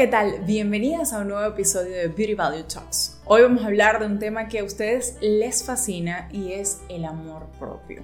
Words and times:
¿qué 0.00 0.06
tal? 0.06 0.40
Bienvenidas 0.46 1.12
a 1.12 1.18
un 1.18 1.28
nuevo 1.28 1.44
episodio 1.44 1.94
de 1.94 2.08
Beauty 2.08 2.32
Value 2.32 2.62
Talks. 2.62 3.20
Hoy 3.26 3.42
vamos 3.42 3.62
a 3.62 3.66
hablar 3.66 4.00
de 4.00 4.06
un 4.06 4.18
tema 4.18 4.48
que 4.48 4.60
a 4.60 4.64
ustedes 4.64 5.18
les 5.20 5.62
fascina 5.62 6.26
y 6.32 6.54
es 6.54 6.80
el 6.88 7.04
amor 7.04 7.50
propio. 7.58 8.02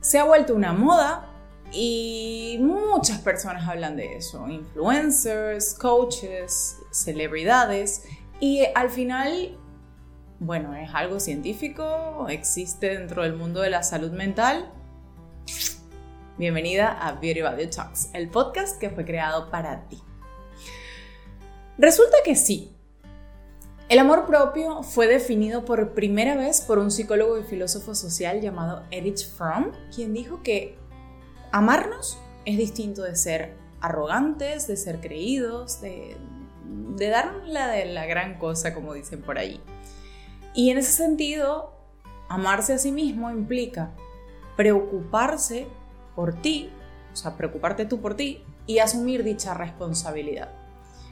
Se 0.00 0.18
ha 0.18 0.24
vuelto 0.24 0.56
una 0.56 0.72
moda 0.72 1.28
y 1.70 2.58
muchas 2.60 3.20
personas 3.20 3.68
hablan 3.68 3.96
de 3.96 4.16
eso, 4.16 4.48
influencers, 4.48 5.74
coaches, 5.74 6.78
celebridades 6.90 8.08
y 8.40 8.64
al 8.74 8.90
final, 8.90 9.56
bueno, 10.40 10.74
es 10.74 10.90
algo 10.92 11.20
científico, 11.20 12.26
existe 12.28 12.98
dentro 12.98 13.22
del 13.22 13.36
mundo 13.36 13.60
de 13.60 13.70
la 13.70 13.84
salud 13.84 14.10
mental. 14.10 14.68
Bienvenida 16.38 16.90
a 16.90 17.12
Beauty 17.12 17.42
Value 17.42 17.70
Talks, 17.70 18.10
el 18.14 18.30
podcast 18.30 18.80
que 18.80 18.90
fue 18.90 19.04
creado 19.04 19.48
para 19.48 19.86
ti. 19.86 20.02
Resulta 21.80 22.18
que 22.26 22.36
sí. 22.36 22.76
El 23.88 24.00
amor 24.00 24.26
propio 24.26 24.82
fue 24.82 25.06
definido 25.06 25.64
por 25.64 25.94
primera 25.94 26.36
vez 26.36 26.60
por 26.60 26.78
un 26.78 26.90
psicólogo 26.90 27.38
y 27.38 27.42
filósofo 27.42 27.94
social 27.94 28.42
llamado 28.42 28.82
Erich 28.90 29.26
Fromm, 29.26 29.72
quien 29.94 30.12
dijo 30.12 30.42
que 30.42 30.76
amarnos 31.52 32.18
es 32.44 32.58
distinto 32.58 33.02
de 33.02 33.16
ser 33.16 33.54
arrogantes, 33.80 34.66
de 34.66 34.76
ser 34.76 35.00
creídos, 35.00 35.80
de, 35.80 36.18
de 36.96 37.08
darnos 37.08 37.48
la 37.48 37.68
de 37.68 37.86
la 37.86 38.04
gran 38.04 38.38
cosa, 38.38 38.74
como 38.74 38.92
dicen 38.92 39.22
por 39.22 39.38
ahí. 39.38 39.58
Y 40.52 40.68
en 40.68 40.76
ese 40.76 40.92
sentido, 40.92 41.72
amarse 42.28 42.74
a 42.74 42.78
sí 42.78 42.92
mismo 42.92 43.30
implica 43.30 43.92
preocuparse 44.54 45.66
por 46.14 46.34
ti, 46.34 46.68
o 47.10 47.16
sea, 47.16 47.38
preocuparte 47.38 47.86
tú 47.86 48.02
por 48.02 48.16
ti 48.16 48.44
y 48.66 48.80
asumir 48.80 49.24
dicha 49.24 49.54
responsabilidad. 49.54 50.59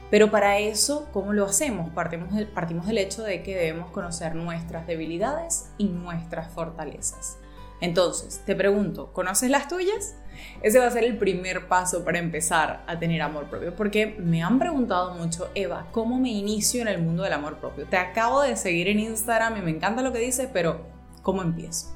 Pero 0.09 0.31
para 0.31 0.57
eso, 0.57 1.07
¿cómo 1.13 1.33
lo 1.33 1.45
hacemos? 1.45 1.89
Partimos 1.91 2.33
del, 2.33 2.47
partimos 2.47 2.87
del 2.87 2.97
hecho 2.97 3.23
de 3.23 3.43
que 3.43 3.55
debemos 3.55 3.91
conocer 3.91 4.35
nuestras 4.35 4.87
debilidades 4.87 5.69
y 5.77 5.85
nuestras 5.85 6.51
fortalezas. 6.51 7.37
Entonces, 7.81 8.41
te 8.45 8.55
pregunto, 8.55 9.13
¿conoces 9.13 9.49
las 9.49 9.67
tuyas? 9.67 10.15
Ese 10.61 10.79
va 10.79 10.87
a 10.87 10.91
ser 10.91 11.03
el 11.03 11.17
primer 11.17 11.67
paso 11.67 12.03
para 12.03 12.19
empezar 12.19 12.83
a 12.87 12.99
tener 12.99 13.21
amor 13.21 13.49
propio, 13.49 13.75
porque 13.75 14.17
me 14.19 14.43
han 14.43 14.59
preguntado 14.59 15.13
mucho, 15.15 15.49
Eva, 15.55 15.87
¿cómo 15.91 16.19
me 16.19 16.29
inicio 16.29 16.81
en 16.81 16.87
el 16.87 17.01
mundo 17.01 17.23
del 17.23 17.33
amor 17.33 17.57
propio? 17.57 17.85
Te 17.85 17.97
acabo 17.97 18.41
de 18.41 18.55
seguir 18.55 18.87
en 18.87 18.99
Instagram 18.99 19.57
y 19.57 19.61
me 19.61 19.71
encanta 19.71 20.01
lo 20.01 20.11
que 20.11 20.19
dices, 20.19 20.49
pero 20.51 20.85
¿cómo 21.21 21.41
empiezo? 21.41 21.95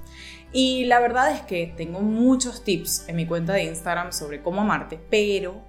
Y 0.51 0.85
la 0.85 0.99
verdad 0.99 1.31
es 1.31 1.41
que 1.41 1.73
tengo 1.75 1.99
muchos 1.99 2.63
tips 2.63 3.09
en 3.09 3.15
mi 3.15 3.25
cuenta 3.25 3.53
de 3.53 3.63
Instagram 3.63 4.11
sobre 4.13 4.41
cómo 4.41 4.61
amarte, 4.61 4.99
pero 5.09 5.61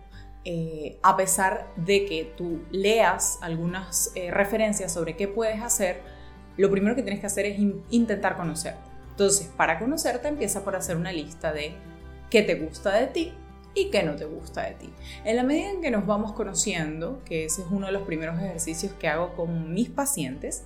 eh, 0.44 0.98
a 1.02 1.16
pesar 1.16 1.72
de 1.76 2.04
que 2.04 2.32
tú 2.36 2.62
leas 2.70 3.38
algunas 3.40 4.12
eh, 4.14 4.30
referencias 4.30 4.92
sobre 4.92 5.16
qué 5.16 5.26
puedes 5.26 5.62
hacer, 5.62 6.02
lo 6.56 6.70
primero 6.70 6.94
que 6.94 7.02
tienes 7.02 7.20
que 7.20 7.26
hacer 7.26 7.46
es 7.46 7.58
intentar 7.90 8.36
conocerte. 8.36 8.90
Entonces, 9.10 9.48
para 9.56 9.78
conocerte 9.78 10.28
empieza 10.28 10.62
por 10.62 10.76
hacer 10.76 10.96
una 10.96 11.12
lista 11.12 11.52
de 11.52 11.74
qué 12.30 12.42
te 12.42 12.56
gusta 12.56 12.92
de 12.94 13.06
ti 13.06 13.32
y 13.74 13.90
qué 13.90 14.02
no 14.02 14.16
te 14.16 14.24
gusta 14.24 14.62
de 14.62 14.74
ti. 14.74 14.92
En 15.24 15.36
la 15.36 15.42
medida 15.42 15.70
en 15.70 15.80
que 15.80 15.90
nos 15.90 16.06
vamos 16.06 16.32
conociendo, 16.32 17.22
que 17.24 17.46
ese 17.46 17.62
es 17.62 17.68
uno 17.70 17.86
de 17.86 17.92
los 17.92 18.02
primeros 18.02 18.36
ejercicios 18.38 18.92
que 18.92 19.08
hago 19.08 19.34
con 19.34 19.72
mis 19.72 19.88
pacientes, 19.88 20.64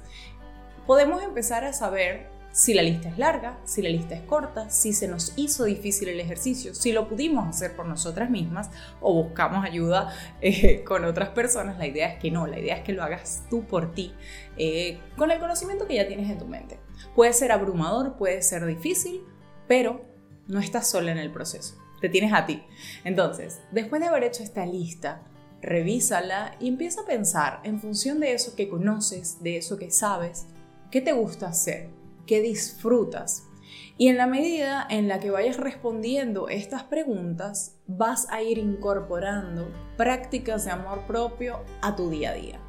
podemos 0.87 1.23
empezar 1.23 1.65
a 1.65 1.73
saber 1.73 2.27
si 2.53 2.75
la 2.75 2.83
lista 2.83 3.09
es 3.09 3.19
larga, 3.19 3.59
si 3.65 3.83
la 3.83 3.89
lista 3.89 4.15
es 4.15 4.23
corta, 4.23 4.71
si 4.71 4.93
se 4.93 5.07
nos 5.07 5.33
hizo 5.37 5.65
difícil 5.65 6.09
el 6.09 6.21
ejercicio, 6.21 6.75
si 6.75 6.93
lo 6.93 7.09
pudimos 7.09 7.47
hacer 7.47 7.77
por 7.77 7.87
nosotras 7.87 8.31
mismas 8.31 8.71
o 9.01 9.13
buscamos 9.15 9.65
ayuda 9.65 10.13
eh, 10.41 10.83
con 10.85 11.05
otras 11.05 11.31
personas, 11.31 11.79
la 11.79 11.87
idea 11.87 12.09
es 12.09 12.19
que 12.19 12.31
no, 12.31 12.47
la 12.47 12.59
idea 12.59 12.79
es 12.79 12.85
que 12.85 12.93
lo 12.93 13.03
hagas 13.03 13.45
tú 13.51 13.65
por 13.65 13.93
ti, 13.93 14.13
eh, 14.57 14.99
con 15.17 15.31
el 15.31 15.39
conocimiento 15.39 15.87
que 15.87 15.95
ya 15.95 16.09
tienes 16.09 16.31
en 16.31 16.39
tu 16.39 16.47
mente. 16.47 16.81
Puede 17.15 17.33
ser 17.33 17.53
abrumador, 17.53 18.17
puede 18.17 18.43
ser 18.43 18.67
difícil, 18.67 19.23
pero 19.67 20.05
no 20.47 20.59
estás 20.59 20.91
sola 20.91 21.13
en 21.13 21.19
el 21.19 21.31
proceso, 21.31 21.77
te 22.01 22.09
tienes 22.09 22.33
a 22.33 22.47
ti. 22.47 22.65
Entonces, 23.05 23.61
después 23.71 24.01
de 24.01 24.09
haber 24.09 24.25
hecho 24.25 24.43
esta 24.43 24.65
lista, 24.67 25.23
revísala 25.61 26.57
y 26.61 26.69
empieza 26.69 27.03
a 27.03 27.07
pensar 27.07 27.61
en 27.65 27.81
función 27.81 28.21
de 28.21 28.33
eso 28.33 28.57
que 28.57 28.69
conoces, 28.69 29.43
de 29.43 29.59
eso 29.59 29.77
que 29.77 29.91
sabes, 29.91 30.47
qué 30.91 31.01
te 31.01 31.13
gusta 31.13 31.49
hacer 31.49 31.98
que 32.29 32.41
disfrutas. 32.41 33.49
Y 33.97 34.07
en 34.07 34.17
la 34.17 34.29
medida 34.29 34.87
en 34.89 35.09
la 35.09 35.19
que 35.19 35.33
vayas 35.33 35.57
respondiendo 35.57 36.49
estas 36.49 36.85
preguntas, 36.85 37.77
vas 37.89 38.31
a 38.31 38.43
ir 38.43 38.59
incorporando 38.59 39.69
prácticas 39.97 40.65
de 40.65 40.71
amor 40.71 41.01
propio 41.09 41.65
a 41.83 41.97
tu 41.97 42.09
día 42.09 42.31
a 42.31 42.35
día. 42.35 42.61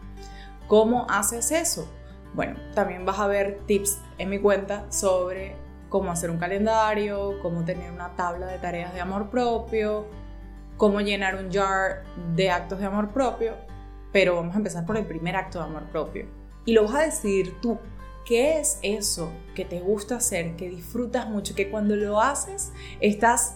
¿Cómo 0.67 1.05
haces 1.07 1.51
eso? 1.51 1.87
Bueno, 2.33 2.59
también 2.73 3.05
vas 3.05 3.19
a 3.19 3.27
ver 3.27 3.59
tips 3.67 3.99
en 4.17 4.29
mi 4.29 4.39
cuenta 4.39 4.91
sobre 4.91 5.55
cómo 5.89 6.11
hacer 6.11 6.31
un 6.31 6.37
calendario, 6.37 7.39
cómo 7.41 7.63
tener 7.63 7.91
una 7.91 8.15
tabla 8.15 8.47
de 8.47 8.57
tareas 8.57 8.93
de 8.93 9.01
amor 9.01 9.29
propio, 9.29 10.07
cómo 10.77 11.01
llenar 11.01 11.35
un 11.35 11.51
jar 11.51 12.03
de 12.35 12.49
actos 12.49 12.79
de 12.79 12.85
amor 12.85 13.11
propio, 13.11 13.53
pero 14.11 14.35
vamos 14.35 14.55
a 14.55 14.59
empezar 14.59 14.85
por 14.85 14.97
el 14.97 15.05
primer 15.05 15.35
acto 15.35 15.59
de 15.59 15.65
amor 15.65 15.83
propio. 15.91 16.25
Y 16.65 16.73
lo 16.73 16.83
vas 16.83 16.95
a 16.95 17.01
decidir 17.01 17.59
tú, 17.61 17.77
¿Qué 18.29 18.59
es 18.59 18.77
eso 18.83 19.31
que 19.55 19.65
te 19.65 19.79
gusta 19.79 20.17
hacer, 20.17 20.55
que 20.55 20.69
disfrutas 20.69 21.27
mucho, 21.27 21.55
que 21.55 21.71
cuando 21.71 21.95
lo 21.95 22.21
haces 22.21 22.71
estás 23.01 23.55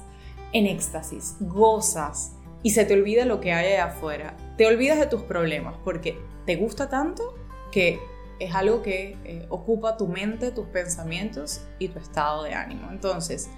en 0.51 0.65
éxtasis, 0.65 1.35
gozas 1.41 2.31
y 2.63 2.71
se 2.71 2.83
te 2.83 2.95
olvida 2.95 3.25
lo 3.25 3.39
que 3.39 3.53
hay 3.53 3.73
allá 3.73 3.85
afuera? 3.85 4.35
Te 4.57 4.65
olvidas 4.65 4.97
de 4.97 5.05
tus 5.05 5.21
problemas 5.21 5.75
porque 5.83 6.17
te 6.47 6.55
gusta 6.55 6.89
tanto 6.89 7.35
que 7.71 7.99
es 8.39 8.55
algo 8.55 8.81
que 8.81 9.15
eh, 9.25 9.45
ocupa 9.49 9.95
tu 9.95 10.07
mente, 10.07 10.49
tus 10.49 10.65
pensamientos 10.65 11.61
y 11.77 11.89
tu 11.89 11.99
estado 11.99 12.41
de 12.41 12.55
ánimo. 12.55 12.89
Entonces, 12.89 13.51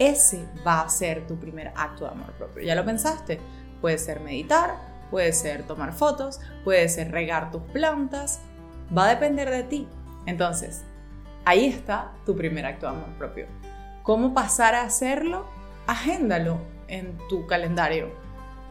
ese 0.00 0.48
va 0.66 0.80
a 0.80 0.88
ser 0.88 1.28
tu 1.28 1.38
primer 1.38 1.68
acto 1.76 2.06
de 2.06 2.10
amor 2.10 2.32
propio. 2.32 2.64
¿Ya 2.64 2.74
lo 2.74 2.84
pensaste? 2.84 3.38
Puede 3.80 3.98
ser 3.98 4.18
meditar, 4.18 4.74
puede 5.12 5.32
ser 5.32 5.64
tomar 5.64 5.92
fotos, 5.92 6.40
puede 6.64 6.88
ser 6.88 7.12
regar 7.12 7.52
tus 7.52 7.62
plantas. 7.70 8.40
Va 8.96 9.06
a 9.06 9.10
depender 9.10 9.48
de 9.48 9.62
ti. 9.62 9.88
Entonces, 10.26 10.82
ahí 11.44 11.66
está 11.66 12.12
tu 12.26 12.36
primer 12.36 12.66
acto 12.66 12.86
de 12.86 12.92
amor 12.92 13.08
propio. 13.18 13.46
¿Cómo 14.02 14.34
pasar 14.34 14.74
a 14.74 14.82
hacerlo? 14.82 15.46
Agéndalo 15.86 16.58
en 16.88 17.16
tu 17.28 17.46
calendario. 17.46 18.10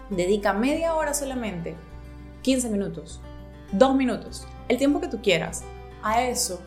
Dedica 0.10 0.54
media 0.54 0.94
hora 0.96 1.14
solamente, 1.14 1.76
15 2.42 2.70
minutos, 2.70 3.22
2 3.72 3.96
minutos, 3.96 4.48
el 4.68 4.78
tiempo 4.78 5.02
que 5.02 5.08
tú 5.08 5.22
quieras, 5.22 5.64
a 6.04 6.22
eso 6.22 6.62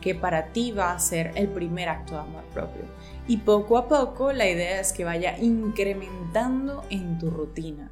que 0.00 0.14
para 0.14 0.52
ti 0.52 0.70
va 0.70 0.92
a 0.92 0.98
ser 0.98 1.32
el 1.34 1.48
primer 1.48 1.88
acto 1.88 2.12
de 2.12 2.20
amor 2.20 2.44
propio. 2.52 2.82
Y 3.26 3.38
poco 3.38 3.78
a 3.78 3.88
poco 3.88 4.32
la 4.32 4.46
idea 4.46 4.78
es 4.78 4.92
que 4.92 5.02
vaya 5.02 5.38
incrementando 5.38 6.84
en 6.90 7.18
tu 7.18 7.30
rutina. 7.30 7.90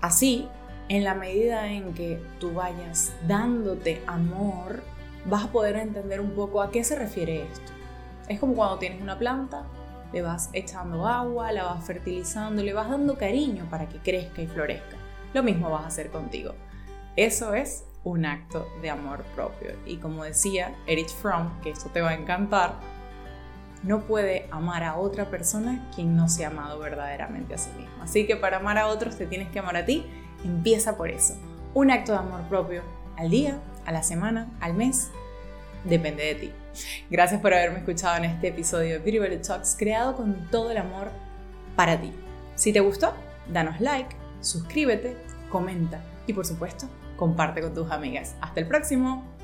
Así, 0.00 0.46
en 0.88 1.04
la 1.04 1.14
medida 1.14 1.72
en 1.72 1.94
que 1.94 2.22
tú 2.38 2.52
vayas 2.52 3.14
dándote 3.26 4.02
amor, 4.06 4.82
vas 5.28 5.44
a 5.44 5.52
poder 5.52 5.76
entender 5.76 6.20
un 6.20 6.30
poco 6.30 6.62
a 6.62 6.70
qué 6.70 6.84
se 6.84 6.96
refiere 6.96 7.44
esto. 7.44 7.72
Es 8.28 8.40
como 8.40 8.54
cuando 8.54 8.78
tienes 8.78 9.00
una 9.00 9.18
planta, 9.18 9.64
le 10.12 10.22
vas 10.22 10.50
echando 10.52 11.06
agua, 11.06 11.52
la 11.52 11.64
vas 11.64 11.84
fertilizando, 11.84 12.62
le 12.62 12.72
vas 12.72 12.90
dando 12.90 13.16
cariño 13.16 13.66
para 13.70 13.88
que 13.88 13.98
crezca 13.98 14.42
y 14.42 14.46
florezca. 14.46 14.96
Lo 15.34 15.42
mismo 15.42 15.70
vas 15.70 15.84
a 15.84 15.88
hacer 15.88 16.10
contigo. 16.10 16.54
Eso 17.16 17.54
es 17.54 17.84
un 18.04 18.24
acto 18.24 18.66
de 18.80 18.90
amor 18.90 19.24
propio. 19.34 19.72
Y 19.84 19.96
como 19.96 20.24
decía 20.24 20.74
Erich 20.86 21.10
Fromm, 21.10 21.60
que 21.60 21.70
esto 21.70 21.90
te 21.90 22.00
va 22.00 22.10
a 22.10 22.14
encantar, 22.14 22.76
no 23.82 24.00
puede 24.00 24.48
amar 24.50 24.82
a 24.82 24.96
otra 24.96 25.30
persona 25.30 25.88
quien 25.94 26.16
no 26.16 26.28
se 26.28 26.44
ha 26.44 26.48
amado 26.48 26.78
verdaderamente 26.78 27.54
a 27.54 27.58
sí 27.58 27.70
mismo. 27.76 28.02
Así 28.02 28.26
que 28.26 28.36
para 28.36 28.58
amar 28.58 28.78
a 28.78 28.88
otros 28.88 29.16
te 29.16 29.26
tienes 29.26 29.50
que 29.50 29.58
amar 29.58 29.76
a 29.76 29.84
ti. 29.84 30.06
Empieza 30.44 30.96
por 30.96 31.10
eso. 31.10 31.34
Un 31.74 31.90
acto 31.90 32.12
de 32.12 32.18
amor 32.18 32.40
propio 32.48 32.82
al 33.16 33.30
día, 33.30 33.60
a 33.88 33.92
la 33.92 34.02
semana, 34.02 34.50
al 34.60 34.74
mes, 34.74 35.10
depende 35.84 36.22
de 36.22 36.34
ti. 36.34 36.52
Gracias 37.10 37.40
por 37.40 37.54
haberme 37.54 37.78
escuchado 37.78 38.18
en 38.18 38.26
este 38.26 38.48
episodio 38.48 39.00
de 39.00 39.10
Beauty 39.10 39.38
Talks 39.38 39.76
creado 39.78 40.14
con 40.14 40.46
todo 40.50 40.70
el 40.70 40.76
amor 40.76 41.08
para 41.74 41.98
ti. 41.98 42.12
Si 42.54 42.70
te 42.70 42.80
gustó, 42.80 43.14
danos 43.50 43.80
like, 43.80 44.14
suscríbete, 44.42 45.16
comenta 45.48 46.02
y 46.26 46.34
por 46.34 46.44
supuesto, 46.44 46.86
comparte 47.16 47.62
con 47.62 47.72
tus 47.72 47.90
amigas. 47.90 48.34
Hasta 48.42 48.60
el 48.60 48.68
próximo. 48.68 49.37